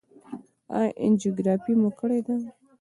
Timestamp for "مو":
1.81-1.89